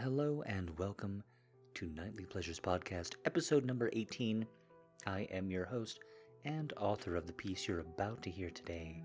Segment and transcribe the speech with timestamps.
[0.00, 1.24] Hello and welcome
[1.74, 4.46] to Nightly Pleasures Podcast, episode number 18.
[5.08, 5.98] I am your host
[6.44, 9.02] and author of the piece you're about to hear today.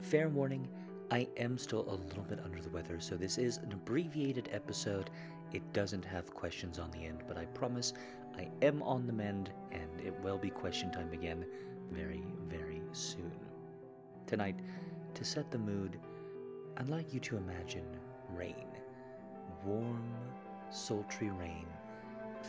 [0.00, 0.68] Fair warning,
[1.10, 5.10] I am still a little bit under the weather, so this is an abbreviated episode.
[5.52, 7.92] It doesn't have questions on the end, but I promise
[8.38, 11.44] I am on the mend and it will be question time again
[11.92, 13.32] very, very soon.
[14.26, 14.60] Tonight,
[15.12, 15.98] to set the mood,
[16.78, 17.84] I'd like you to imagine
[18.34, 18.64] rain
[19.66, 20.14] warm,
[20.70, 21.66] sultry rain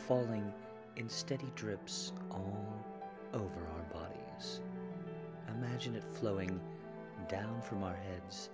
[0.07, 0.53] falling
[0.95, 2.85] in steady drips all
[3.33, 4.61] over our bodies.
[5.49, 6.59] Imagine it flowing
[7.27, 8.49] down from our heads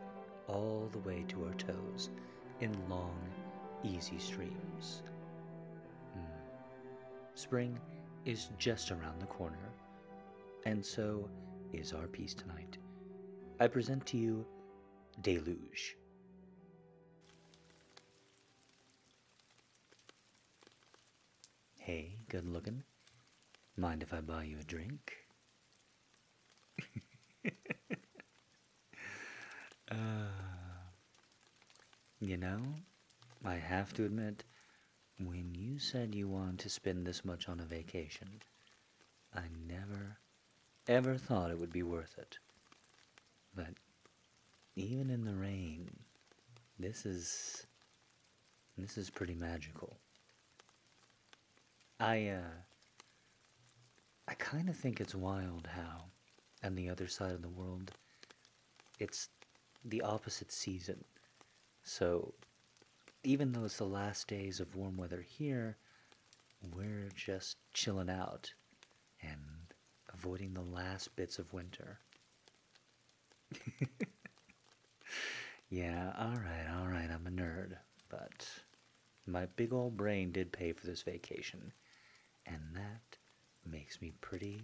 [0.48, 2.10] all the way to our toes
[2.60, 3.18] in long,
[3.84, 5.04] easy streams.
[6.18, 6.24] Mm.
[7.36, 7.78] Spring
[8.26, 9.70] is just around the corner,
[10.66, 11.30] and so
[11.74, 12.78] is our piece tonight.
[13.60, 14.46] I present to you
[15.22, 15.98] Deluge.
[21.86, 22.84] Hey, good looking.
[23.76, 25.12] Mind if I buy you a drink?
[29.92, 30.32] uh,
[32.22, 32.62] you know,
[33.44, 34.46] I have to admit,
[35.20, 38.42] when you said you wanted to spend this much on a vacation,
[39.36, 40.20] I never,
[40.88, 42.38] ever thought it would be worth it.
[43.54, 43.74] But
[44.78, 45.90] even in the rain,
[46.80, 47.68] this is,
[48.78, 49.98] this is pretty magical.
[52.00, 52.64] I, uh,
[54.28, 56.06] I kind of think it's wild how,
[56.64, 57.92] on the other side of the world,
[59.00, 59.30] it's
[59.86, 61.04] the opposite season.
[61.84, 62.34] So,
[63.24, 65.78] even though it's the last days of warm weather here,
[66.74, 68.54] we're just chilling out
[69.22, 69.74] and
[70.14, 72.00] avoiding the last bits of winter.
[75.70, 77.78] yeah, alright, alright, I'm a nerd,
[78.10, 78.48] but
[79.26, 81.72] my big old brain did pay for this vacation
[82.46, 83.18] and that
[83.70, 84.62] makes me pretty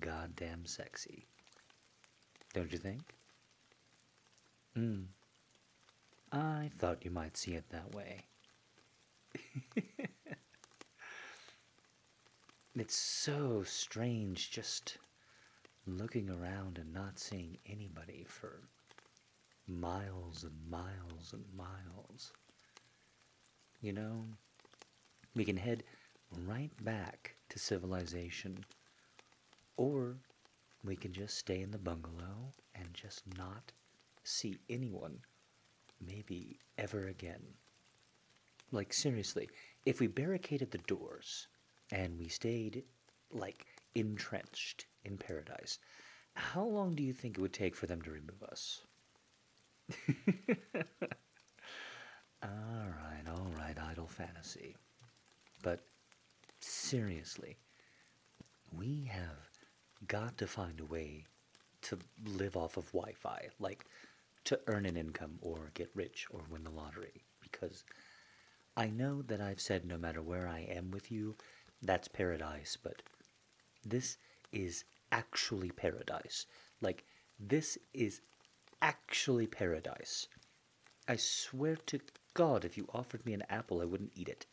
[0.00, 1.26] goddamn sexy.
[2.54, 3.14] Don't you think?
[4.74, 5.02] Hmm.
[6.32, 8.24] I thought you might see it that way.
[12.76, 14.98] it's so strange just
[15.86, 18.60] looking around and not seeing anybody for
[19.66, 22.32] miles and miles and miles.
[23.80, 24.24] You know,
[25.34, 25.84] we can head
[26.46, 28.64] right back to civilization.
[29.76, 30.16] Or
[30.84, 33.72] we can just stay in the bungalow and just not
[34.24, 35.20] see anyone,
[36.04, 37.42] maybe ever again.
[38.70, 39.48] Like, seriously,
[39.86, 41.48] if we barricaded the doors
[41.90, 42.84] and we stayed,
[43.32, 45.78] like, entrenched in paradise,
[46.34, 48.82] how long do you think it would take for them to remove us?
[52.42, 54.76] all right, all right, idle fantasy.
[55.62, 55.80] But
[56.88, 57.58] seriously,
[58.72, 59.50] we have
[60.06, 61.26] got to find a way
[61.82, 63.84] to live off of Wi Fi, like
[64.44, 67.24] to earn an income or get rich or win the lottery.
[67.42, 67.84] Because
[68.74, 71.36] I know that I've said no matter where I am with you,
[71.82, 73.02] that's paradise, but
[73.84, 74.16] this
[74.50, 76.46] is actually paradise.
[76.80, 77.04] Like,
[77.38, 78.22] this is
[78.80, 80.26] actually paradise.
[81.06, 82.00] I swear to
[82.32, 84.46] God, if you offered me an apple, I wouldn't eat it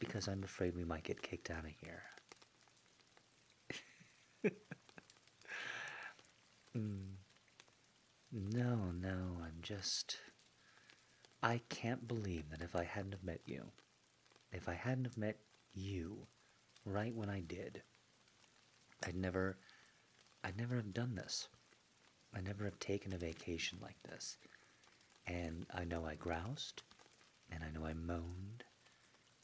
[0.00, 2.02] because I'm afraid we might get kicked out of here.
[6.76, 7.10] mm.
[8.32, 10.16] No, no, I'm just.
[11.42, 13.66] I can't believe that if I hadn't have met you,
[14.52, 15.38] if I hadn't have met
[15.72, 16.26] you
[16.84, 17.82] right when I did,
[19.06, 19.58] I'd never,
[20.44, 21.48] I'd never have done this.
[22.34, 24.36] I never have taken a vacation like this.
[25.26, 26.82] And I know I groused,
[27.50, 28.64] and I know I moaned,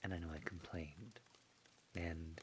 [0.07, 1.19] and I know I complained.
[1.97, 2.41] And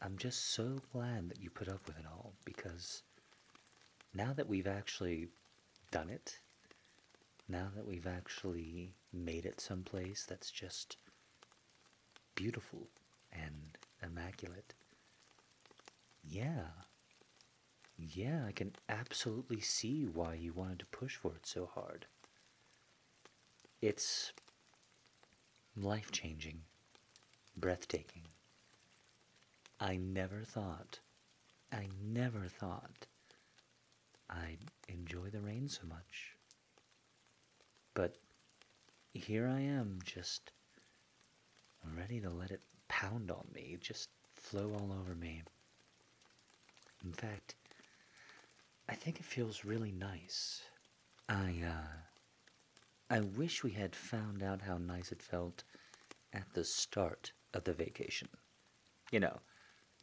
[0.00, 3.02] I'm just so glad that you put up with it all because
[4.14, 5.28] now that we've actually
[5.90, 6.38] done it,
[7.50, 10.96] now that we've actually made it someplace that's just
[12.34, 12.88] beautiful
[13.30, 14.72] and immaculate,
[16.26, 16.68] yeah,
[17.98, 22.06] yeah, I can absolutely see why you wanted to push for it so hard.
[23.82, 24.32] It's
[25.76, 26.60] life changing,
[27.56, 28.22] breathtaking.
[29.80, 31.00] I never thought,
[31.72, 33.06] I never thought
[34.30, 36.36] I'd enjoy the rain so much.
[37.92, 38.16] But
[39.12, 40.52] here I am, just
[41.96, 45.42] ready to let it pound on me, just flow all over me.
[47.04, 47.54] In fact,
[48.88, 50.62] I think it feels really nice.
[51.28, 52.13] I, uh,
[53.10, 55.62] I wish we had found out how nice it felt
[56.32, 58.28] at the start of the vacation.
[59.12, 59.40] You know,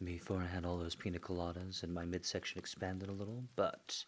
[0.03, 4.05] before I had all those pina coladas and my midsection expanded a little, but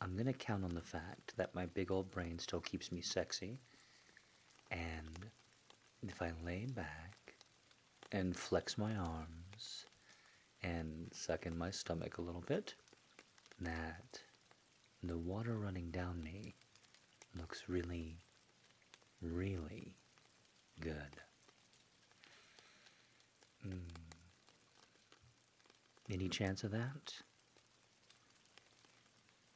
[0.00, 3.60] I'm gonna count on the fact that my big old brain still keeps me sexy.
[4.70, 5.30] And
[6.06, 7.34] if I lay back
[8.10, 9.84] and flex my arms
[10.62, 12.74] and suck in my stomach a little bit,
[13.60, 14.22] that
[15.02, 16.54] the water running down me
[17.36, 18.18] looks really,
[19.20, 19.96] really
[20.80, 21.22] good.
[23.66, 23.80] Mm.
[26.10, 27.14] Any chance of that?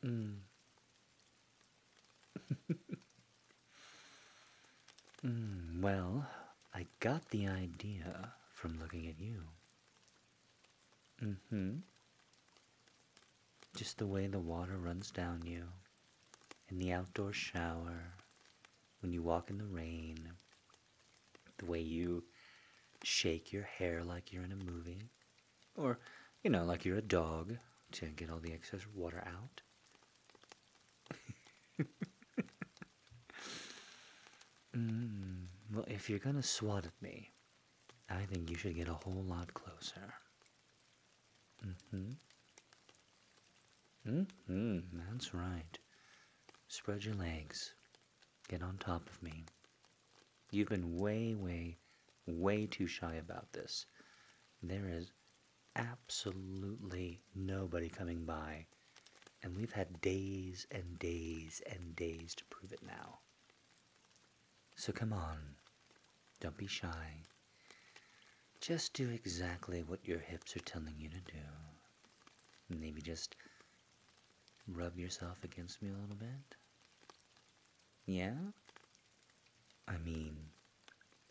[0.05, 0.35] Mm.
[5.25, 6.27] mm, well,
[6.75, 9.43] I got the idea from looking at you.
[11.23, 11.71] Mm hmm.
[13.77, 15.65] Just the way the water runs down you,
[16.73, 18.15] in the outdoor shower,
[19.01, 20.33] when you walk in the rain,
[21.59, 22.25] the way you
[23.03, 25.11] shake your hair like you're in a movie,
[25.77, 25.99] or,
[26.43, 27.57] you know, like you're a dog
[27.93, 29.61] to get all the excess water out.
[34.77, 37.33] mm, well, if you're gonna swat at me,
[38.09, 40.15] I think you should get a whole lot closer.
[41.65, 42.13] Mm-hmm.
[44.09, 44.79] Mm-hmm,
[45.11, 45.79] that's right.
[46.73, 47.75] Spread your legs.
[48.49, 49.45] Get on top of me.
[50.51, 51.77] You've been way, way,
[52.27, 53.85] way too shy about this.
[54.63, 55.13] There is
[55.77, 58.65] absolutely nobody coming by,
[59.43, 63.19] and we've had days and days and days to prove it now.
[64.75, 65.37] So come on,
[66.41, 67.21] don't be shy.
[68.63, 72.79] Just do exactly what your hips are telling you to do.
[72.81, 73.37] Maybe just
[74.67, 76.57] rub yourself against me a little bit.
[78.13, 78.53] Yeah?
[79.89, 80.37] I mean,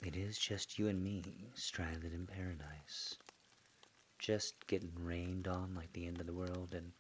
[0.03, 1.21] it is just you and me
[1.53, 3.17] stranded in paradise.
[4.17, 6.91] Just getting rained on like the end of the world, and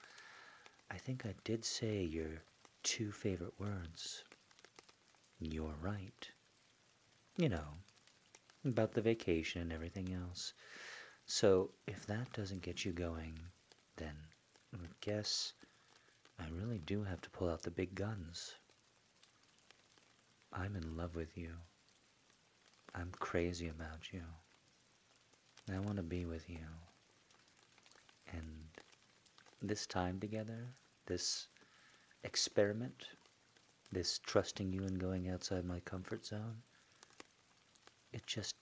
[0.91, 2.43] I think I did say your
[2.83, 4.23] two favorite words.
[5.39, 6.29] You're right.
[7.37, 7.73] You know,
[8.63, 10.53] about the vacation and everything else.
[11.25, 13.39] So, if that doesn't get you going,
[13.97, 14.13] then
[14.75, 15.53] I guess
[16.39, 18.53] I really do have to pull out the big guns.
[20.53, 21.51] I'm in love with you.
[22.93, 24.21] I'm crazy about you.
[25.73, 26.65] I want to be with you.
[28.33, 28.65] And
[29.61, 30.67] this time together,
[31.05, 31.47] this
[32.23, 33.07] experiment,
[33.91, 36.57] this trusting you and going outside my comfort zone,
[38.11, 38.55] it just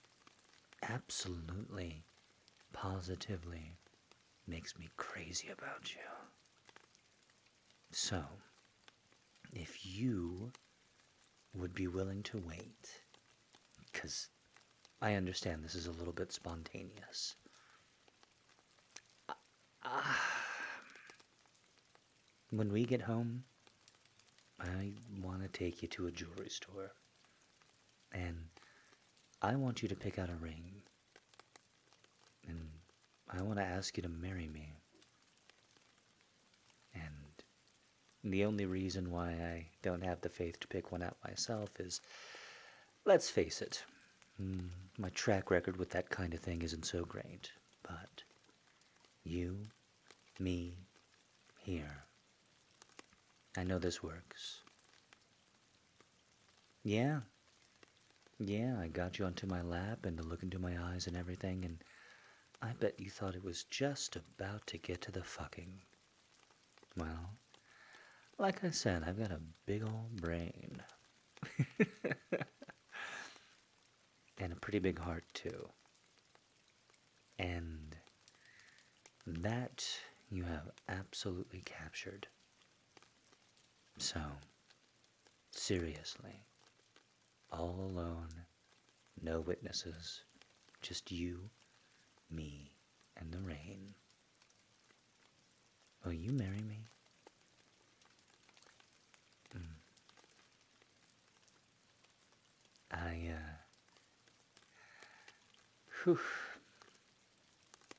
[0.88, 2.04] absolutely,
[2.72, 3.76] positively
[4.46, 6.00] makes me crazy about you.
[7.90, 8.22] So,
[9.52, 10.52] if you
[11.54, 13.02] would be willing to wait,
[13.92, 14.28] because
[15.02, 17.36] I understand this is a little bit spontaneous.
[19.82, 20.02] Uh,
[22.50, 23.44] when we get home,
[24.60, 24.92] I
[25.22, 26.92] want to take you to a jewelry store.
[28.12, 28.36] And
[29.40, 30.82] I want you to pick out a ring.
[32.46, 32.68] And
[33.30, 34.79] I want to ask you to marry me.
[38.22, 41.70] And the only reason why I don't have the faith to pick one out myself
[41.78, 42.00] is,
[43.04, 43.82] let's face it,
[44.40, 44.68] mm,
[44.98, 47.50] my track record with that kind of thing isn't so great.
[47.82, 48.24] But
[49.24, 49.58] you,
[50.38, 50.74] me,
[51.58, 52.04] here.
[53.56, 54.60] I know this works.
[56.82, 57.20] Yeah.
[58.38, 61.64] Yeah, I got you onto my lap and to look into my eyes and everything,
[61.64, 61.78] and
[62.62, 65.80] I bet you thought it was just about to get to the fucking.
[66.96, 67.30] Well,
[68.40, 70.82] like I said, I've got a big old brain.
[74.38, 75.68] and a pretty big heart, too.
[77.38, 77.96] And
[79.26, 79.86] that
[80.30, 82.28] you have absolutely captured.
[83.98, 84.20] So,
[85.50, 86.44] seriously,
[87.52, 88.28] all alone,
[89.22, 90.22] no witnesses,
[90.80, 91.50] just you,
[92.30, 92.72] me,
[93.18, 93.94] and the rain.
[96.04, 96.86] Will you marry me?
[102.92, 103.56] I, uh,
[106.04, 106.18] whew,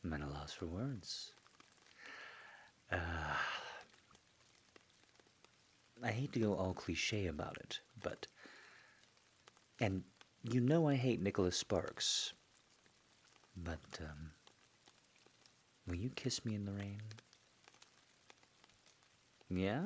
[0.04, 1.32] I'm at a loss for words.
[2.92, 2.98] Uh,
[6.04, 8.28] I hate to go all cliche about it, but.
[9.80, 10.04] And
[10.44, 12.34] you know I hate Nicholas Sparks.
[13.56, 14.32] But, um.
[15.88, 17.02] Will you kiss me in the rain?
[19.50, 19.82] Yeah?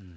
[0.00, 0.16] Mm.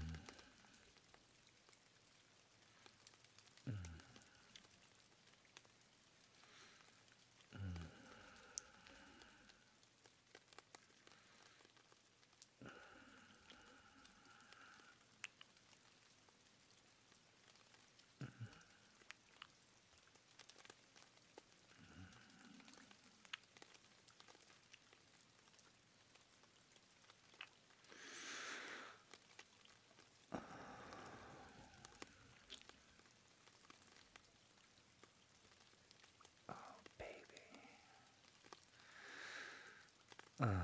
[40.42, 40.58] Mm.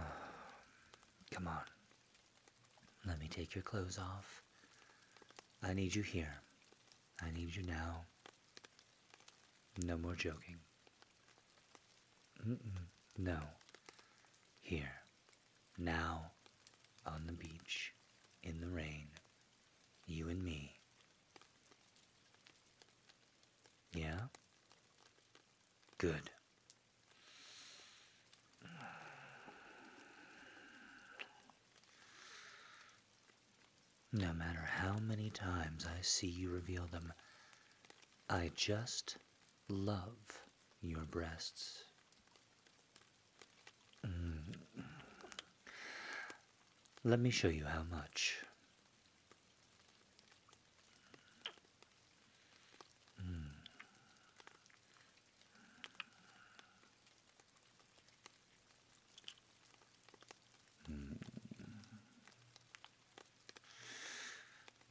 [1.31, 1.61] Come on.
[3.05, 4.41] Let me take your clothes off.
[5.61, 6.33] I need you here.
[7.21, 8.05] I need you now.
[9.85, 10.55] No more joking.
[12.47, 12.57] Mm-mm.
[13.17, 13.37] No.
[14.61, 14.93] Here.
[15.77, 16.31] Now.
[17.05, 17.93] On the beach.
[18.43, 19.07] In the rain.
[20.07, 20.71] You and me.
[23.93, 24.19] Yeah?
[25.97, 26.29] Good.
[34.15, 37.11] No matter how many times I see you reveal them,
[38.29, 39.17] I just
[39.69, 40.43] love
[40.81, 41.85] your breasts.
[44.05, 44.53] Mm.
[47.03, 48.37] Let me show you how much.
[53.19, 53.49] Mm.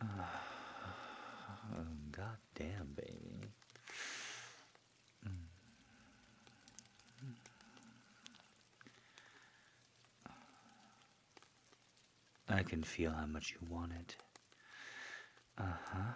[0.02, 0.06] Oh,
[2.10, 3.48] God damn, baby.
[12.48, 14.16] I can feel how much you want it.
[15.58, 16.14] Uh huh.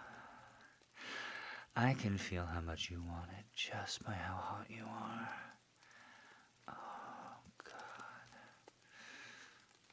[1.75, 5.29] I can feel how much you want it just by how hot you are.
[6.67, 8.29] Oh, God.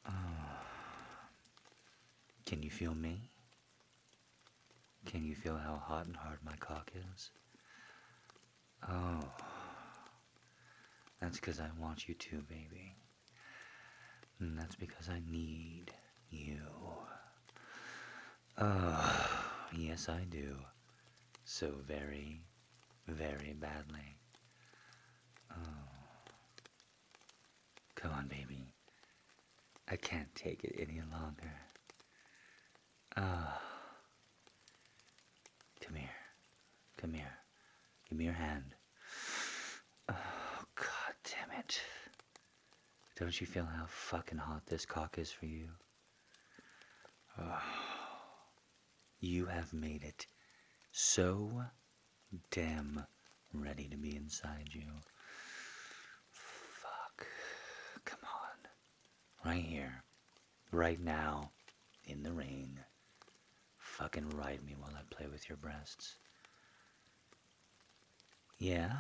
[0.09, 0.13] Oh.
[2.47, 3.29] Can you feel me?
[5.05, 7.31] Can you feel how hot and hard my cock is?
[8.89, 9.21] Oh.
[11.21, 12.97] That's because I want you to, baby.
[14.41, 15.93] And that's because I need
[16.35, 16.61] you.
[18.59, 19.29] Oh,
[19.77, 20.57] yes, I do.
[21.45, 22.43] So very,
[23.09, 24.17] very badly.
[25.51, 25.55] Oh.
[27.95, 28.73] Come on, baby.
[29.89, 31.53] I can't take it any longer.
[33.17, 33.61] Ah.
[35.81, 36.09] Come here.
[36.97, 37.39] Come here.
[38.09, 38.75] Give me your hand.
[40.09, 41.81] Oh, god damn it.
[43.19, 45.69] Don't you feel how fucking hot this cock is for you?
[47.41, 47.63] Oh,
[49.21, 50.27] you have made it
[50.93, 51.65] so
[52.51, 53.05] damn
[53.53, 54.83] ready to be inside you.
[56.31, 57.27] Fuck.
[58.05, 59.51] Come on.
[59.51, 60.03] Right here.
[60.71, 61.51] Right now.
[62.07, 62.81] In the rain.
[63.79, 66.17] Fucking ride me while I play with your breasts.
[68.59, 68.93] Yeah?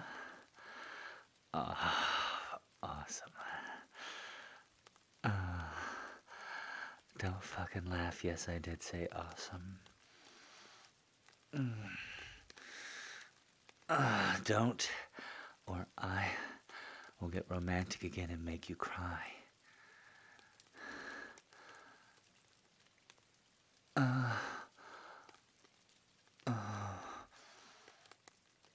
[1.52, 1.74] Uh,
[2.82, 3.30] awesome.
[7.18, 8.24] Don't fucking laugh.
[8.24, 9.78] Yes, I did say awesome.
[13.88, 14.88] Uh, don't,
[15.66, 16.26] or I
[17.20, 19.20] will get romantic again and make you cry.
[23.96, 24.32] Uh,
[26.46, 26.52] uh,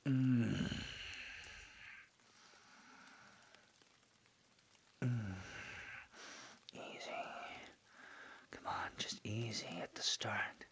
[0.07, 0.71] mm.
[5.03, 5.33] Mm.
[6.73, 7.11] Easy.
[8.51, 10.65] Come on, just easy at the start.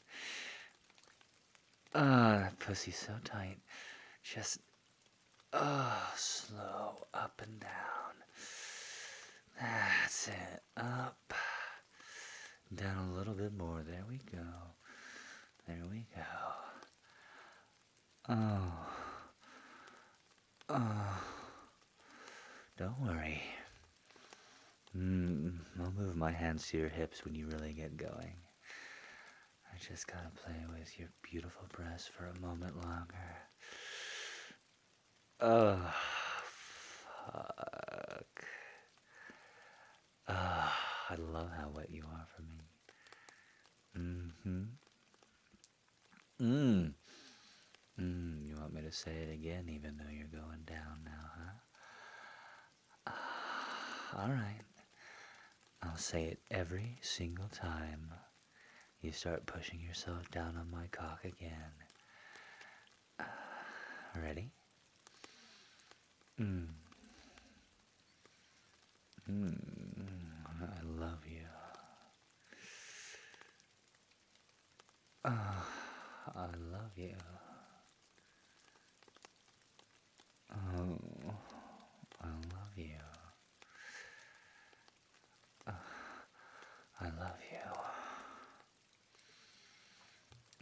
[1.96, 3.60] Ah, that pussy's so tight.
[4.22, 4.60] Just,
[5.54, 7.72] oh, slow up and down.
[9.58, 10.62] That's it.
[10.76, 11.34] Up.
[12.76, 13.84] Down a little bit more.
[13.88, 14.44] There we go.
[15.66, 16.22] There we go.
[18.28, 18.74] Oh.
[20.68, 21.24] Oh.
[22.78, 23.42] Don't worry.
[24.96, 28.34] Mm, I'll move my hands to your hips when you really get going.
[29.78, 33.38] I just gotta play with your beautiful breasts for a moment longer.
[35.40, 35.94] Oh,
[37.06, 38.44] fuck.
[40.28, 40.76] Ah,
[41.12, 42.64] I love how wet you are for me.
[43.96, 44.64] Mm-hmm.
[46.42, 46.94] Mm.
[48.02, 51.30] Mm, you want me to say it again even though you're going down now,
[53.06, 53.14] huh?
[54.18, 54.64] All right.
[55.84, 58.12] I'll say it every single time
[59.02, 61.72] you start pushing yourself down on my cock again.
[63.20, 63.24] Uh,
[64.24, 64.50] ready?
[66.40, 66.68] Mm.
[69.32, 69.58] Mm.
[70.62, 71.46] I love you.
[75.26, 75.32] Oh,
[76.36, 77.14] I love you.
[80.52, 80.98] Oh,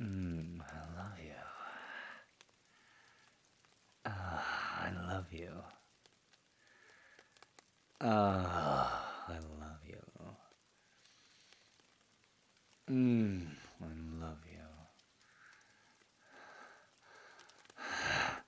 [0.01, 1.31] Mm, I love you.
[4.05, 5.51] Ah, I love you.
[8.01, 9.95] Ah, I love you.
[12.91, 13.47] Mm,
[13.81, 13.85] I
[14.21, 14.59] love you.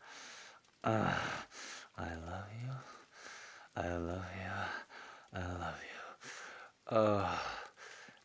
[0.83, 1.45] Ah,
[1.97, 2.71] I love you.
[3.75, 5.39] I love you.
[5.39, 6.27] I love you.
[6.91, 7.39] Oh,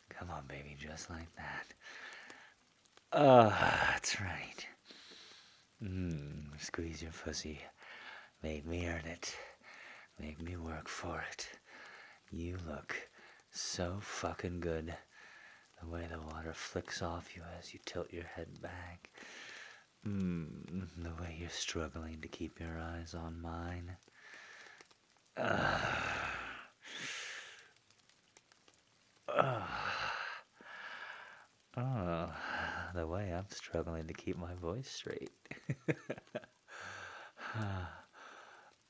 [0.09, 1.72] come on, baby, just like that.
[3.15, 3.55] Oh,
[3.91, 4.65] that's right.
[5.83, 7.59] Mmm, squeeze your pussy.
[8.41, 9.35] Make me earn it.
[10.19, 11.47] Make me work for it.
[12.31, 12.95] You look
[13.51, 14.95] so fucking good.
[15.79, 19.11] The way the water flicks off you as you tilt your head back.
[20.07, 23.95] Mmm, the way you're struggling to keep your eyes on mine.
[25.37, 25.77] Uh,
[29.27, 29.61] uh,
[31.77, 32.33] oh,
[32.93, 35.31] the way I'm struggling to keep my voice straight.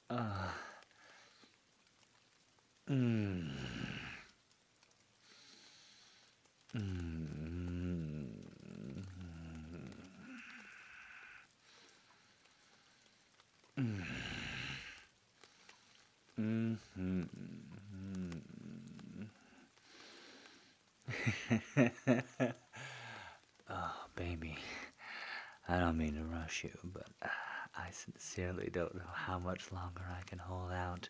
[0.10, 0.50] uh,
[2.90, 3.50] mm.
[6.76, 8.28] Mm.
[13.78, 14.04] Mm.
[16.40, 17.24] Mm-hmm.
[23.70, 24.58] oh, baby.
[25.68, 25.78] I
[26.44, 27.28] don't mean to rush you, but uh,
[27.78, 31.10] I sincerely don't know how much longer I can hold out.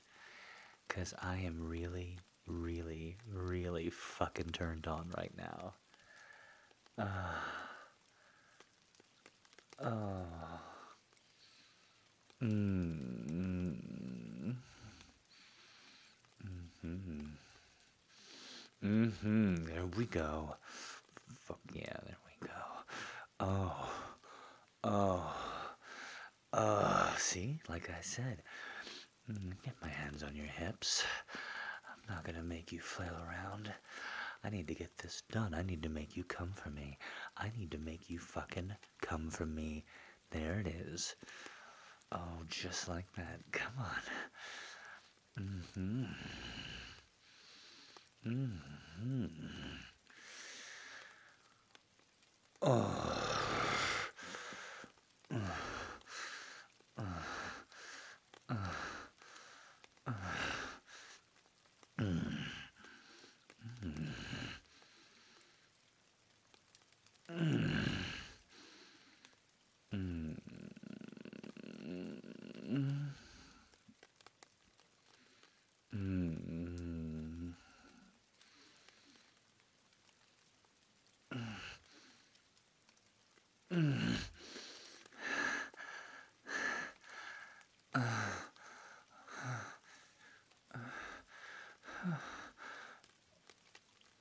[0.87, 5.73] Because I am really, really, really fucking turned on right now.
[6.97, 7.05] Uh,
[9.83, 10.25] oh.
[12.43, 13.77] Mm.
[16.45, 17.19] Mm-hmm.
[18.85, 19.55] Mm-hmm.
[19.65, 20.55] There we go.
[21.45, 22.53] Fuck yeah, there we go.
[23.39, 23.89] Oh.
[24.83, 25.33] Oh.
[26.51, 27.15] Oh.
[27.17, 27.59] See?
[27.73, 28.43] Like I said,
[29.27, 31.03] mm, get my hands on your hips.
[31.89, 33.73] I'm not gonna make you flail around.
[34.43, 35.55] I need to get this done.
[35.55, 36.99] I need to make you come for me.
[37.35, 39.85] I need to make you fucking come for me.
[40.29, 41.15] There it is.
[42.11, 43.39] Oh, just like that.
[43.51, 45.43] Come on.
[45.43, 46.03] Mm-hmm.
[48.27, 49.25] Mm-hmm.
[49.25, 49.92] Oh.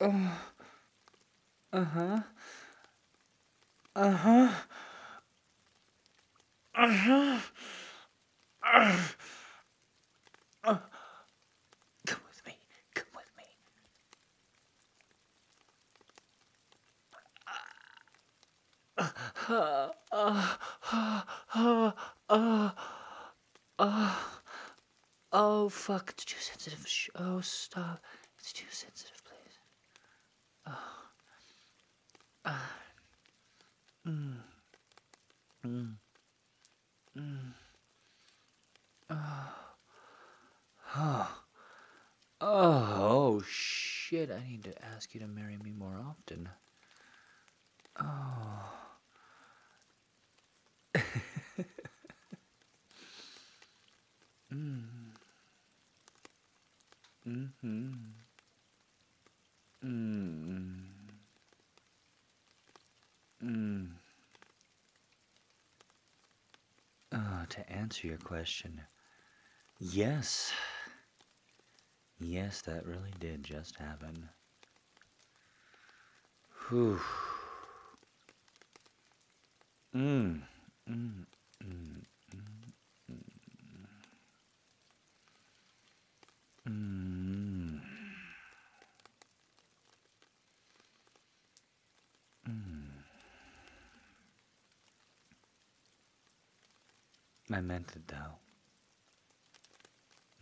[0.02, 0.10] Uh,
[1.72, 2.20] uh-huh.
[3.94, 4.48] Uh-huh.
[6.74, 7.38] Uh-huh.
[10.64, 10.78] Uh,
[12.04, 12.56] come with me.
[12.94, 13.44] Come with me.
[19.48, 19.88] Uh,
[23.78, 24.14] uh,
[25.32, 26.10] oh, fuck.
[26.10, 26.84] It's too sensitive.
[27.14, 28.02] Oh, stop.
[28.40, 29.22] It's too sensitive.
[34.06, 34.34] Mm.
[35.64, 35.94] Mm.
[37.16, 37.52] Mm.
[39.10, 39.54] Oh.
[40.96, 41.42] Oh.
[42.40, 44.31] oh, shit.
[44.42, 46.48] I need to ask you to marry me more often.
[48.00, 48.72] Oh.
[54.52, 54.82] mm.
[57.26, 57.92] Mm-hmm.
[59.84, 60.82] Mm.
[63.42, 63.86] Mm.
[67.12, 68.82] Uh, to answer your question,
[69.78, 70.52] yes.
[72.32, 74.30] Yes, that really did just happen.
[76.68, 76.98] Whew.
[79.94, 80.42] Mm.
[80.88, 81.26] Mm.
[81.62, 82.04] Mm.
[83.10, 83.22] Mm.
[86.66, 87.80] Mm.
[92.48, 93.02] Mm.
[97.52, 98.38] I meant it though.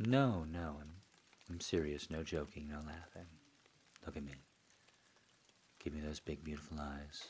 [0.01, 0.79] No, no,
[1.51, 2.11] I'm, serious.
[2.11, 3.29] No joking, no laughing.
[4.07, 4.33] Look at me.
[5.83, 7.29] Give me those big, beautiful eyes.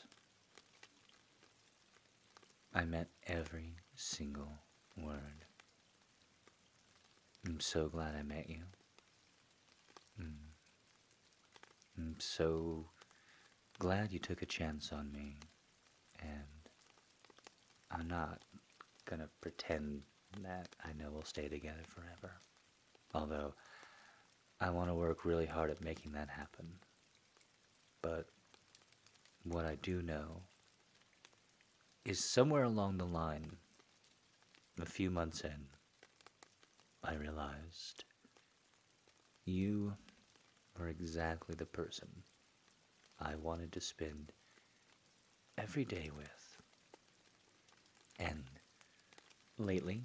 [2.73, 4.59] I meant every single
[4.97, 5.45] word.
[7.45, 8.63] I'm so glad I met you.
[10.21, 10.51] Mm.
[11.97, 12.85] I'm so
[13.79, 15.37] glad you took a chance on me,
[16.21, 16.69] and
[17.89, 18.41] I'm not
[19.05, 20.03] gonna pretend
[20.43, 22.35] that I know we'll stay together forever.
[23.13, 23.53] Although,
[24.61, 26.67] I want to work really hard at making that happen.
[28.03, 28.27] But
[29.43, 30.43] what I do know
[32.05, 33.57] is somewhere along the line,
[34.79, 35.65] a few months in,
[37.03, 38.03] I realized
[39.45, 39.93] you
[40.77, 42.07] were exactly the person
[43.19, 44.31] I wanted to spend
[45.57, 46.61] every day with.
[48.19, 48.43] And
[49.57, 50.03] lately,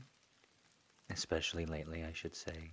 [1.10, 2.72] especially lately, I should say,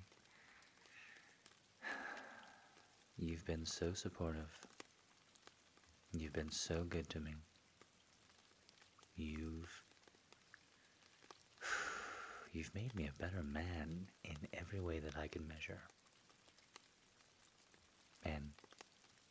[3.17, 4.60] you've been so supportive.
[6.12, 7.34] You've been so good to me.
[9.15, 9.84] You've
[12.52, 15.82] you've made me a better man in every way that I can measure.
[18.23, 18.52] And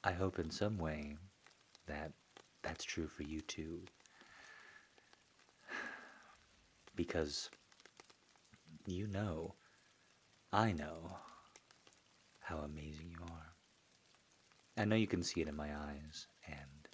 [0.05, 1.17] I hope in some way
[1.87, 2.13] that
[2.63, 3.81] that's true for you too.
[6.95, 7.49] Because
[8.87, 9.55] you know,
[10.53, 11.17] I know
[12.41, 13.42] how amazing you are.
[14.83, 16.89] I know you can see it in my eyes, and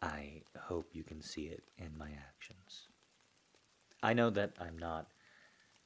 [0.00, 2.86] I hope you can see it in my actions.
[4.00, 5.08] I know that I'm not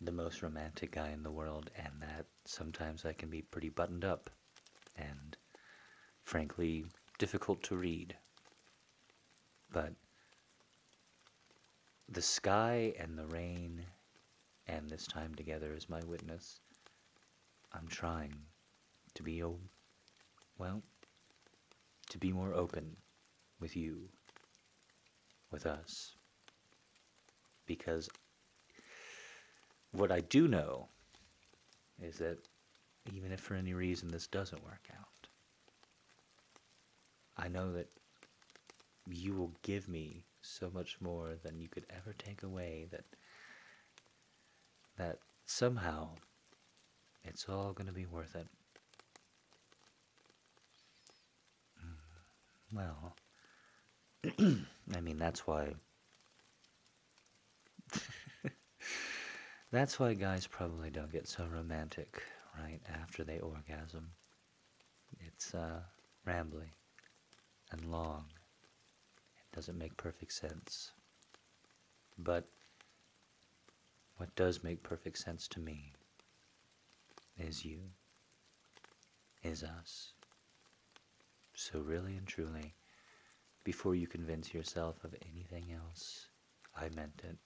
[0.03, 4.05] the most romantic guy in the world, and that sometimes I can be pretty buttoned
[4.05, 4.29] up
[4.99, 5.35] and,
[6.25, 6.85] frankly,
[7.19, 8.17] difficult to read.
[9.73, 9.95] But
[12.07, 13.87] the sky and the rain
[14.67, 16.61] and this time together is my witness.
[17.73, 18.35] I'm trying
[19.15, 19.59] to be, oh,
[20.61, 20.83] well,
[22.11, 22.97] to be more open
[23.59, 24.11] with you,
[25.51, 26.15] with us.
[27.67, 28.09] Because
[29.93, 30.89] what I do know
[32.01, 32.39] is that
[33.13, 35.29] even if for any reason this doesn't work out,
[37.39, 37.89] I know that
[39.09, 43.05] you will give me so much more than you could ever take away that
[44.99, 46.11] that somehow
[47.25, 48.47] it's all going to be worth it.
[52.73, 53.17] Well,
[54.95, 55.75] I mean, that's why.
[59.73, 62.23] that's why guys probably don't get so romantic
[62.59, 64.11] right after they orgasm.
[65.21, 65.81] It's uh,
[66.27, 66.71] rambly
[67.73, 68.25] and long.
[69.39, 70.93] It doesn't make perfect sense.
[72.19, 72.47] But
[74.17, 75.93] what does make perfect sense to me
[77.39, 77.81] is you,
[79.43, 80.13] is us.
[81.63, 82.73] So, really and truly,
[83.65, 86.29] before you convince yourself of anything else,
[86.75, 87.37] I meant it.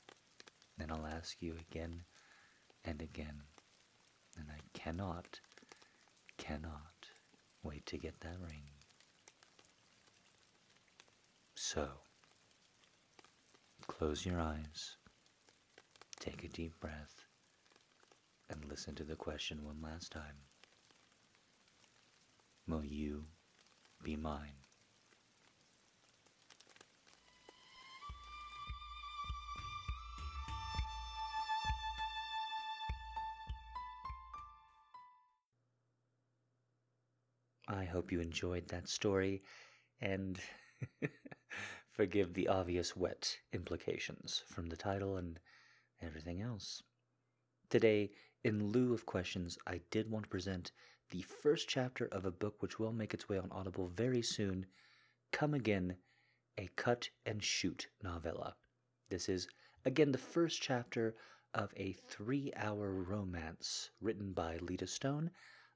[0.78, 2.04] And I'll ask you again
[2.84, 3.42] and again.
[4.38, 5.40] And I cannot,
[6.38, 7.08] cannot
[7.64, 8.62] wait to get that ring.
[11.56, 11.88] So,
[13.88, 14.96] close your eyes.
[16.20, 17.24] Take a deep breath
[18.48, 20.38] and listen to the question one last time.
[22.68, 23.24] Will you
[24.04, 24.52] be mine?
[37.66, 39.42] I hope you enjoyed that story
[40.00, 40.38] and
[41.90, 45.40] forgive the obvious wet implications from the title and
[46.02, 46.82] everything else.
[47.70, 48.10] Today,
[48.44, 50.72] in lieu of questions, I did want to present
[51.14, 54.66] the first chapter of a book which will make its way on Audible very soon
[55.30, 55.94] Come Again,
[56.58, 58.56] a cut and shoot novella.
[59.10, 59.46] This is,
[59.84, 61.14] again, the first chapter
[61.54, 65.30] of a three hour romance written by Lita Stone.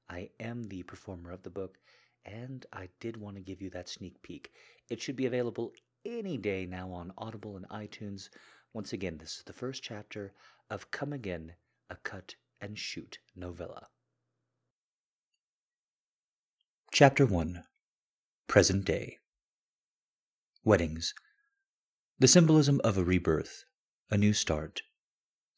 [0.09, 1.77] I am the performer of the book,
[2.25, 4.51] and I did want to give you that sneak peek.
[4.89, 5.71] It should be available
[6.03, 8.27] any day now on Audible and iTunes.
[8.73, 10.33] Once again, this is the first chapter
[10.69, 11.53] of Come Again,
[11.89, 13.87] a Cut and Shoot novella.
[16.99, 17.63] Chapter 1
[18.49, 19.19] Present Day
[20.65, 21.13] Weddings.
[22.17, 23.63] The symbolism of a rebirth,
[24.11, 24.81] a new start,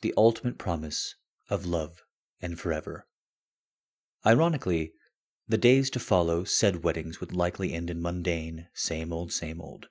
[0.01, 1.15] the ultimate promise
[1.49, 2.04] of love
[2.43, 3.08] and forever.
[4.23, 4.93] Ironically,
[5.47, 9.88] the days to follow said weddings would likely end in mundane, same old, same old.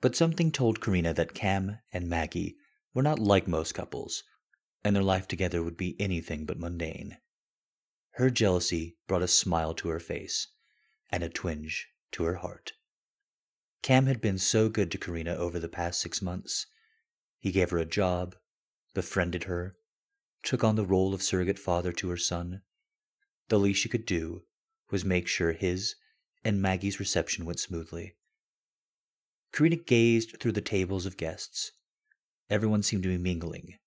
[0.00, 2.54] But something told Karina that Cam and Maggie
[2.94, 4.22] were not like most couples,
[4.84, 7.16] and their life together would be anything but mundane.
[8.12, 10.46] Her jealousy brought a smile to her face
[11.10, 12.72] and a twinge to her heart.
[13.82, 16.66] Cam had been so good to Karina over the past six months.
[17.38, 18.34] He gave her a job,
[18.94, 19.76] befriended her,
[20.42, 22.62] took on the role of surrogate father to her son.
[23.48, 24.42] The least she could do
[24.90, 25.94] was make sure his
[26.44, 28.16] and Maggie's reception went smoothly.
[29.52, 31.72] Karina gazed through the tables of guests.
[32.50, 33.78] Everyone seemed to be mingling,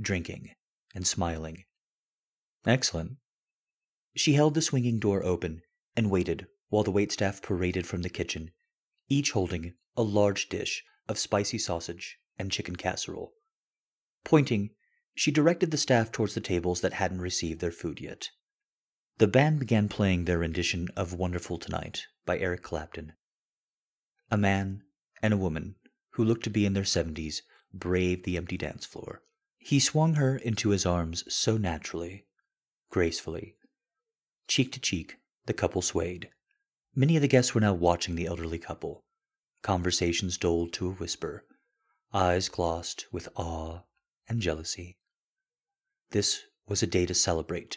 [0.00, 0.50] drinking,
[0.94, 1.64] and smiling.
[2.66, 3.16] Excellent.
[4.14, 5.62] She held the swinging door open
[5.96, 8.50] and waited while the waitstaff paraded from the kitchen,
[9.08, 13.32] each holding a large dish of spicy sausage and chicken casserole.
[14.24, 14.70] Pointing,
[15.14, 18.28] she directed the staff towards the tables that hadn't received their food yet.
[19.18, 23.12] The band began playing their rendition of Wonderful Tonight by Eric Clapton.
[24.30, 24.82] A man
[25.22, 25.76] and a woman,
[26.10, 29.22] who looked to be in their seventies, braved the empty dance floor.
[29.58, 32.26] He swung her into his arms so naturally,
[32.90, 33.56] gracefully.
[34.48, 36.28] Cheek to cheek, the couple swayed.
[36.98, 39.04] Many of the guests were now watching the elderly couple.
[39.60, 41.44] Conversations dulled to a whisper,
[42.14, 43.82] eyes glossed with awe
[44.26, 44.96] and jealousy.
[46.12, 47.76] This was a day to celebrate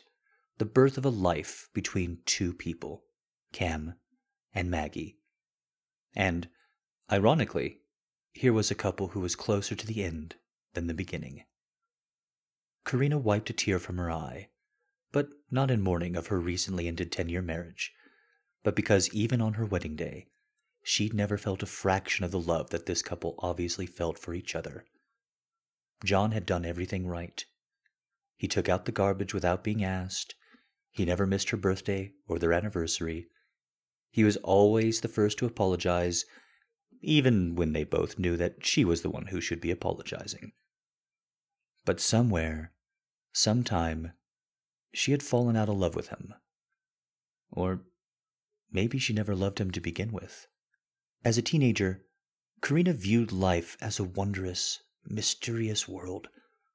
[0.58, 3.04] the birth of a life between two people,
[3.52, 3.96] Cam
[4.54, 5.18] and Maggie.
[6.16, 6.48] And,
[7.12, 7.82] ironically,
[8.32, 10.36] here was a couple who was closer to the end
[10.76, 11.44] than the beginning.
[12.86, 14.48] Karina wiped a tear from her eye,
[15.12, 17.92] but not in mourning of her recently ended ten year marriage,
[18.64, 20.28] but because even on her wedding day,
[20.84, 24.56] she'd never felt a fraction of the love that this couple obviously felt for each
[24.56, 24.86] other.
[26.04, 27.44] John had done everything right.
[28.38, 30.36] He took out the garbage without being asked.
[30.92, 33.28] He never missed her birthday or their anniversary.
[34.12, 36.26] He was always the first to apologize,
[37.02, 40.54] even when they both knew that she was the one who should be apologizing.
[41.86, 42.72] But somewhere,
[43.34, 44.14] sometime,
[44.94, 46.34] she had fallen out of love with him.
[47.52, 47.82] Or
[48.72, 50.48] maybe she never loved him to begin with.
[51.24, 52.06] As a teenager,
[52.62, 56.28] Karina viewed life as a wondrous, mysterious world,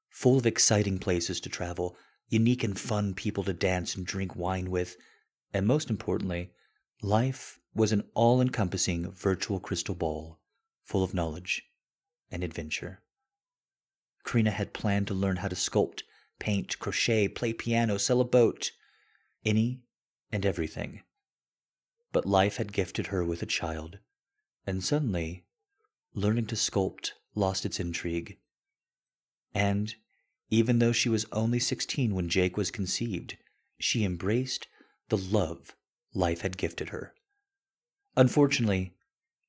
[0.09, 1.95] full of exciting places to travel,
[2.27, 4.97] unique and fun people to dance and drink wine with,
[5.53, 6.51] and most importantly,
[7.01, 10.39] life was an all encompassing virtual crystal ball
[10.83, 11.63] full of knowledge
[12.31, 13.01] and adventure.
[14.23, 16.01] Karina had planned to learn how to sculpt,
[16.39, 18.71] paint, crochet, play piano, sail a boat,
[19.43, 19.81] any
[20.31, 21.01] and everything.
[22.15, 23.99] But life had gifted her with a child,
[24.65, 25.43] and suddenly,
[26.13, 28.37] learning to sculpt lost its intrigue.
[29.53, 29.93] And,
[30.49, 33.35] even though she was only sixteen when Jake was conceived,
[33.79, 34.69] she embraced
[35.09, 35.75] the love
[36.13, 37.13] life had gifted her.
[38.15, 38.95] Unfortunately,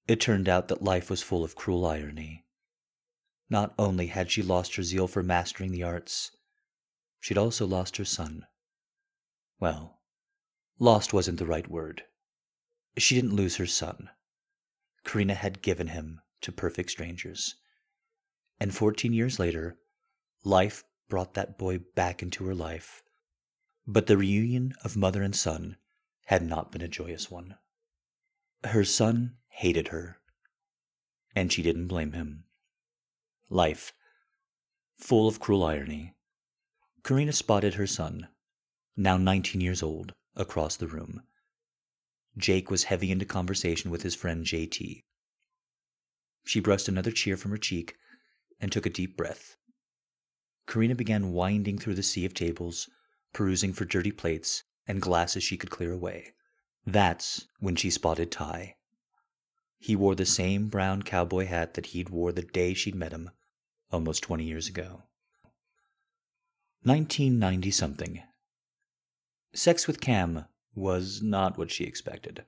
[0.08, 2.46] it turned out that life was full of cruel irony.
[3.48, 6.32] Not only had she lost her zeal for mastering the arts,
[7.20, 8.44] she'd also lost her son.
[9.60, 10.00] Well,
[10.80, 12.02] lost wasn't the right word.
[12.98, 14.10] She didn't lose her son.
[15.04, 17.56] Karina had given him to perfect strangers.
[18.58, 19.78] And 14 years later,
[20.44, 23.02] life brought that boy back into her life.
[23.86, 25.76] But the reunion of mother and son
[26.26, 27.56] had not been a joyous one.
[28.64, 30.18] Her son hated her,
[31.34, 32.44] and she didn't blame him.
[33.48, 33.92] Life,
[34.96, 36.14] full of cruel irony.
[37.04, 38.28] Karina spotted her son,
[38.96, 41.22] now 19 years old, across the room.
[42.38, 45.02] Jake was heavy into conversation with his friend JT.
[46.44, 47.96] She brushed another tear from her cheek
[48.60, 49.56] and took a deep breath.
[50.66, 52.88] Karina began winding through the sea of tables,
[53.32, 56.34] perusing for dirty plates and glasses she could clear away.
[56.86, 58.76] That's when she spotted Ty.
[59.78, 63.30] He wore the same brown cowboy hat that he'd wore the day she'd met him,
[63.90, 65.02] almost 20 years ago.
[66.82, 68.22] 1990 something.
[69.52, 72.44] Sex with Cam was not what she expected.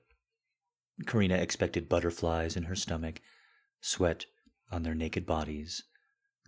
[1.05, 3.21] Karina expected butterflies in her stomach
[3.81, 4.25] sweat
[4.71, 5.83] on their naked bodies,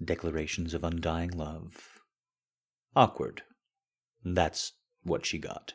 [0.04, 2.00] declarations of undying love.
[2.96, 3.44] Awkward.
[4.24, 5.74] That's what she got.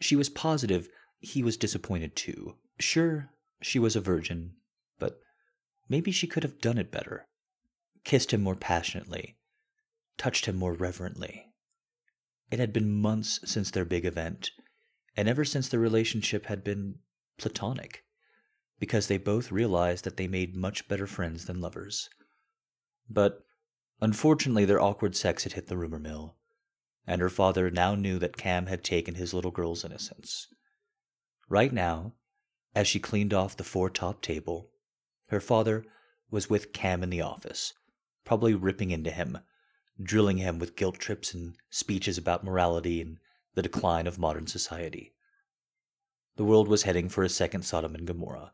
[0.00, 0.88] She was positive
[1.20, 2.54] he was disappointed too.
[2.78, 4.54] Sure, she was a virgin,
[4.98, 5.20] but
[5.88, 7.26] maybe she could have done it better.
[8.04, 9.36] Kissed him more passionately,
[10.16, 11.46] touched him more reverently.
[12.50, 14.52] It had been months since their big event,
[15.18, 16.94] and ever since their relationship had been
[17.38, 18.04] platonic
[18.78, 22.08] because they both realized that they made much better friends than lovers.
[23.10, 23.44] But
[24.00, 26.36] unfortunately, their awkward sex had hit the rumor mill,
[27.04, 30.46] and her father now knew that Cam had taken his little girl's innocence.
[31.48, 32.12] Right now,
[32.76, 34.70] as she cleaned off the four top table,
[35.30, 35.84] her father
[36.30, 37.72] was with Cam in the office,
[38.24, 39.38] probably ripping into him,
[40.00, 43.18] drilling him with guilt trips and speeches about morality and
[43.58, 45.12] the decline of modern society.
[46.36, 48.52] The world was heading for a second Sodom and Gomorrah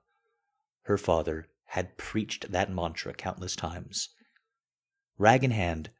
[0.84, 4.10] her father, had preached that mantra countless times.
[5.18, 5.90] Rag in hand,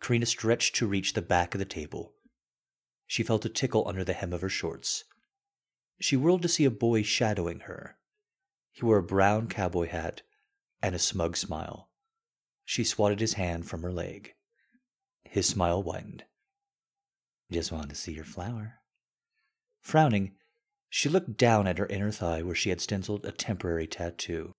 [0.00, 2.14] Karina stretched to reach the back of the table.
[3.06, 5.04] She felt a tickle under the hem of her shorts.
[6.00, 7.96] She whirled to see a boy shadowing her.
[8.72, 10.22] He wore a brown cowboy hat
[10.82, 11.90] and a smug smile.
[12.64, 14.34] She swatted his hand from her leg.
[15.24, 16.24] His smile widened.
[17.50, 18.74] Just wanted to see your flower.
[19.80, 20.32] Frowning,
[20.88, 24.52] she looked down at her inner thigh where she had stenciled a temporary tattoo.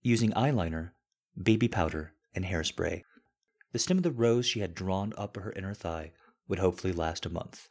[0.00, 0.92] Using eyeliner,
[1.40, 3.02] baby powder, and hairspray,
[3.72, 6.12] the stem of the rose she had drawn up her inner thigh
[6.48, 7.68] would hopefully last a month.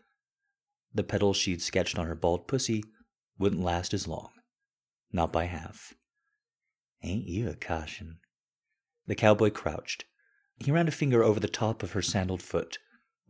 [0.93, 2.83] The petals she'd sketched on her bald pussy
[3.37, 4.29] wouldn't last as long.
[5.11, 5.93] Not by half.
[7.03, 8.19] Ain't you a caution?
[9.07, 10.05] The cowboy crouched.
[10.57, 12.77] He ran a finger over the top of her sandaled foot,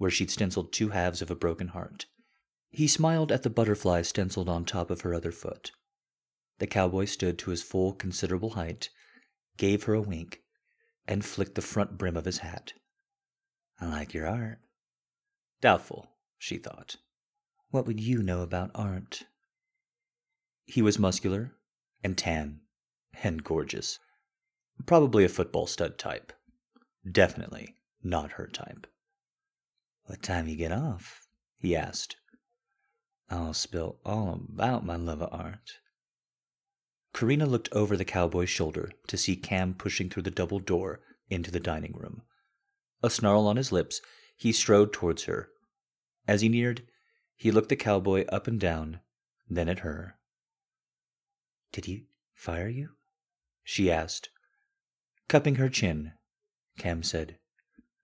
[0.02, 2.08] where she'd stenciled two halves of a broken heart.
[2.72, 5.74] He smiled at the butterfly stenciled on top of her other foot.
[6.58, 8.90] The cowboy stood to his full considerable height,
[9.58, 10.42] gave her a wink,
[11.08, 12.74] and flicked the front brim of his hat.
[13.80, 14.58] I like your art.
[15.62, 16.10] Doubtful,
[16.40, 16.96] she thought.
[17.70, 19.26] What would you know about art?
[20.66, 21.52] He was muscular
[22.04, 22.62] and tan
[23.22, 24.00] and gorgeous.
[24.88, 26.34] Probably a football stud type.
[27.08, 28.88] Definitely not her type.
[30.12, 31.26] What time you get off?
[31.58, 32.17] he asked.
[33.30, 35.80] I'll spill all about my love of art.
[37.13, 41.50] Karina looked over the cowboy's shoulder to see Cam pushing through the double door into
[41.50, 42.24] the dining room.
[43.02, 44.02] A snarl on his lips,
[44.36, 45.47] he strode towards her.
[46.28, 46.86] As he neared,
[47.38, 49.00] he looked the cowboy up and down,
[49.50, 50.17] then at her.
[51.71, 52.89] Did he fire you?
[53.63, 54.28] she asked.
[55.30, 56.12] Cupping her chin,
[56.78, 57.38] Cam said,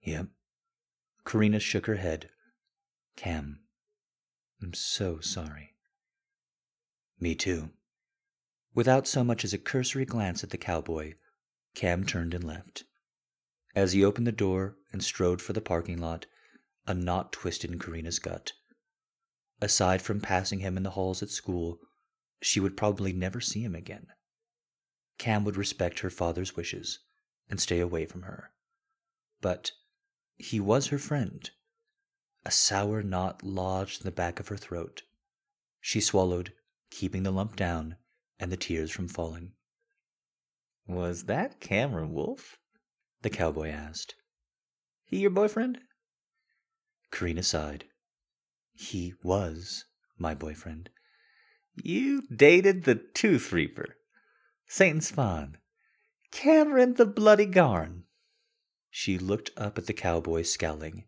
[0.03, 0.27] Yep.
[1.27, 2.29] Karina shook her head.
[3.17, 3.59] Cam,
[4.61, 5.73] I'm so sorry.
[7.19, 7.71] Me too.
[8.73, 11.15] Without so much as a cursory glance at the cowboy,
[11.75, 12.85] Cam turned and left.
[13.75, 16.27] As he opened the door and strode for the parking lot,
[16.87, 18.53] a knot twisted in Karina's gut.
[19.59, 21.79] Aside from passing him in the halls at school,
[22.41, 24.07] she would probably never see him again.
[25.17, 26.99] Cam would respect her father's wishes
[27.49, 28.51] and stay away from her.
[29.41, 29.71] But
[30.37, 31.49] he was her friend.
[32.45, 35.03] A sour knot lodged in the back of her throat.
[35.81, 36.53] She swallowed,
[36.89, 37.97] keeping the lump down
[38.39, 39.53] and the tears from falling.
[40.87, 42.57] Was that Cameron Wolf?
[43.21, 44.15] The cowboy asked.
[45.05, 45.79] He your boyfriend?
[47.11, 47.85] Karina sighed.
[48.73, 49.85] He was
[50.17, 50.89] my boyfriend.
[51.83, 53.97] You dated the Tooth Reaper,
[54.67, 55.57] Satan's Spawn,
[56.31, 58.03] Cameron the Bloody Garn.
[58.99, 61.03] She looked up at the cowboy, scowling.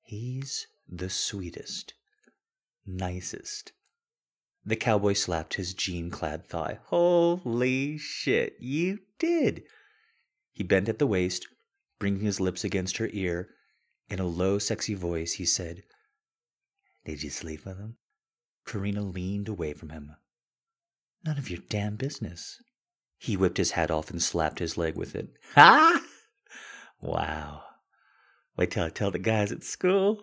[0.00, 1.92] He's the sweetest,
[2.86, 3.72] nicest.
[4.64, 6.78] The cowboy slapped his jean clad thigh.
[6.84, 9.64] Holy shit, you did!
[10.50, 11.46] He bent at the waist,
[11.98, 13.50] bringing his lips against her ear.
[14.08, 15.82] In a low, sexy voice, he said,
[17.04, 17.98] Did you sleep with him?
[18.66, 20.12] Karina leaned away from him.
[21.22, 22.62] None of your damn business.
[23.18, 25.36] He whipped his hat off and slapped his leg with it.
[25.54, 26.00] Ha!
[27.04, 27.62] Wow.
[28.56, 30.22] Wait till I tell the guys at school.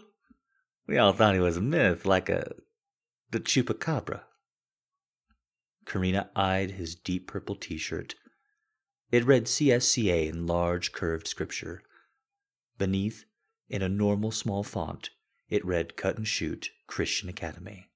[0.87, 2.53] We all thought he was a myth, like a
[3.29, 4.21] the chupacabra.
[5.85, 8.15] Karina eyed his deep purple t-shirt.
[9.11, 11.83] It read CSCA in large curved scripture.
[12.79, 13.25] Beneath,
[13.69, 15.11] in a normal small font,
[15.49, 17.89] it read Cut and Shoot Christian Academy.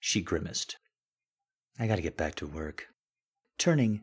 [0.00, 0.78] She grimaced.
[1.78, 2.86] I gotta get back to work.
[3.58, 4.02] Turning,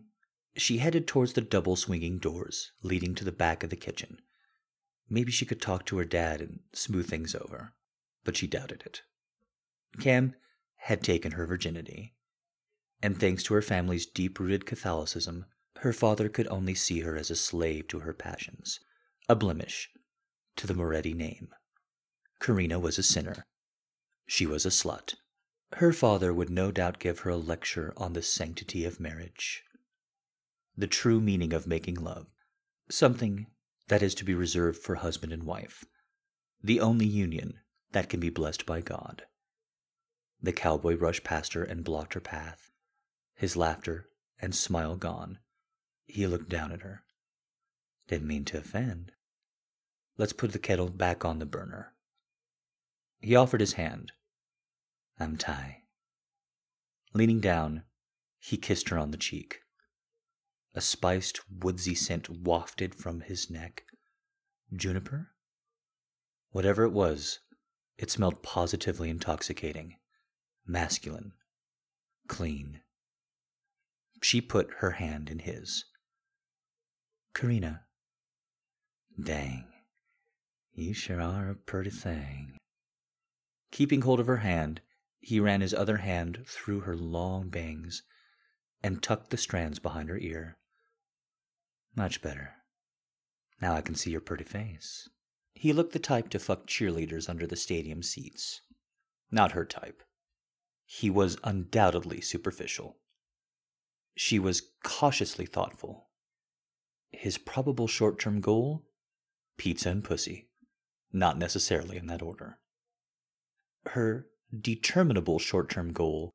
[0.55, 4.19] she headed towards the double swinging doors leading to the back of the kitchen.
[5.09, 7.73] Maybe she could talk to her dad and smooth things over,
[8.23, 9.01] but she doubted it.
[9.99, 10.35] Cam
[10.77, 12.13] had taken her virginity,
[13.03, 15.45] and thanks to her family's deep rooted Catholicism,
[15.79, 18.79] her father could only see her as a slave to her passions,
[19.27, 19.89] a blemish
[20.55, 21.49] to the Moretti name.
[22.39, 23.45] Karina was a sinner.
[24.27, 25.15] She was a slut.
[25.73, 29.63] Her father would no doubt give her a lecture on the sanctity of marriage,
[30.77, 32.27] the true meaning of making love,
[32.89, 33.47] something
[33.87, 35.85] that is to be reserved for husband and wife,
[36.63, 37.59] the only union
[37.91, 39.23] that can be blessed by God.
[40.41, 42.71] The cowboy rushed past her and blocked her path,
[43.35, 44.07] his laughter
[44.39, 45.39] and smile gone.
[46.05, 47.03] He looked down at her.
[48.07, 49.11] Didn't mean to offend.
[50.17, 51.93] Let's put the kettle back on the burner.
[53.19, 54.11] He offered his hand.
[55.19, 55.83] I'm Ty.
[57.13, 57.83] Leaning down,
[58.39, 59.59] he kissed her on the cheek.
[60.73, 63.83] A spiced, woodsy scent wafted from his neck.
[64.73, 65.31] Juniper?
[66.51, 67.39] Whatever it was,
[67.97, 69.97] it smelled positively intoxicating,
[70.65, 71.33] masculine,
[72.27, 72.81] clean.
[74.21, 75.85] She put her hand in his.
[77.33, 77.81] Karina.
[79.21, 79.67] Dang,
[80.73, 82.57] you sure are a pretty thing.
[83.71, 84.81] Keeping hold of her hand,
[85.19, 88.03] He ran his other hand through her long bangs
[88.81, 90.57] and tucked the strands behind her ear.
[91.95, 92.55] Much better.
[93.61, 95.09] Now I can see your pretty face.
[95.53, 98.61] He looked the type to fuck cheerleaders under the stadium seats.
[99.29, 100.01] Not her type.
[100.85, 102.97] He was undoubtedly superficial.
[104.15, 106.09] She was cautiously thoughtful.
[107.11, 108.85] His probable short term goal?
[109.57, 110.49] Pizza and pussy.
[111.13, 112.59] Not necessarily in that order.
[113.87, 114.27] Her
[114.59, 116.31] determinable short term goal?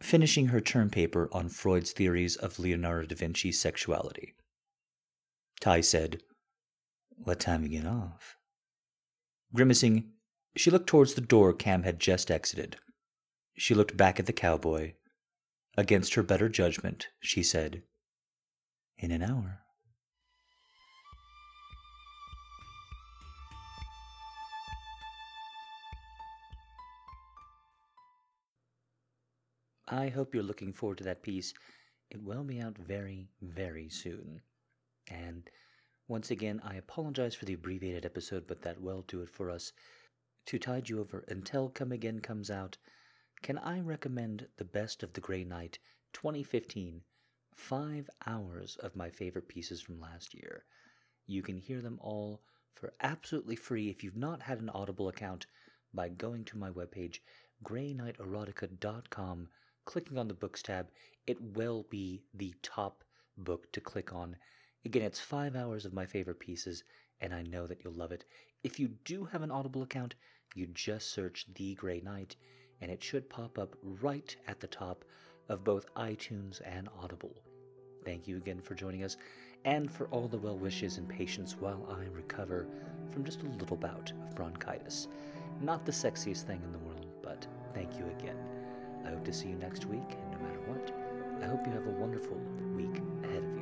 [0.00, 4.34] Finishing her term paper on Freud's theories of Leonardo da Vinci's sexuality.
[5.62, 6.20] Ty said,
[7.10, 8.36] What time you get off?
[9.54, 10.10] Grimacing,
[10.56, 12.78] she looked towards the door Cam had just exited.
[13.56, 14.94] She looked back at the cowboy.
[15.76, 17.84] Against her better judgment, she said,
[18.98, 19.60] In an hour.
[29.86, 31.54] I hope you're looking forward to that piece.
[32.10, 34.40] It will be out very, very soon.
[35.12, 35.50] And
[36.08, 39.72] once again, I apologize for the abbreviated episode, but that will do it for us.
[40.46, 42.78] To tide you over until Come Again comes out,
[43.42, 45.78] can I recommend The Best of the Grey Knight
[46.12, 47.02] 2015?
[47.54, 50.64] Five hours of my favorite pieces from last year.
[51.26, 52.42] You can hear them all
[52.74, 55.46] for absolutely free if you've not had an Audible account
[55.92, 57.18] by going to my webpage,
[57.64, 59.48] greyknighterotica.com,
[59.84, 60.88] clicking on the books tab.
[61.26, 63.04] It will be the top
[63.36, 64.36] book to click on
[64.84, 66.82] Again, it's five hours of my favorite pieces,
[67.20, 68.24] and I know that you'll love it.
[68.64, 70.16] If you do have an Audible account,
[70.56, 72.34] you just search The Grey Knight,
[72.80, 75.04] and it should pop up right at the top
[75.48, 77.34] of both iTunes and Audible.
[78.04, 79.16] Thank you again for joining us,
[79.64, 82.66] and for all the well wishes and patience while I recover
[83.10, 85.06] from just a little bout of bronchitis.
[85.60, 88.36] Not the sexiest thing in the world, but thank you again.
[89.06, 90.92] I hope to see you next week, and no matter what,
[91.40, 92.36] I hope you have a wonderful
[92.74, 93.61] week ahead of you.